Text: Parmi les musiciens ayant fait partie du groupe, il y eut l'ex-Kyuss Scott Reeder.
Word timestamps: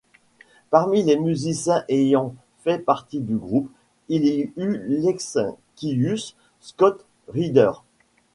Parmi 0.71 1.03
les 1.03 1.15
musiciens 1.15 1.85
ayant 1.87 2.33
fait 2.63 2.79
partie 2.79 3.19
du 3.19 3.37
groupe, 3.37 3.69
il 4.09 4.25
y 4.25 4.51
eut 4.57 4.81
l'ex-Kyuss 4.87 6.35
Scott 6.59 7.05
Reeder. 7.27 7.71